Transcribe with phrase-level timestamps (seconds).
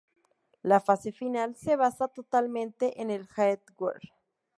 [0.63, 4.01] La fase final se basa totalmente en el hardware.